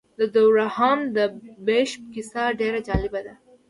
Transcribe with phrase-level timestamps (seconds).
[0.19, 1.17] د دورهام د
[1.65, 3.33] بیشپ کیسه ډېره جالبه ده.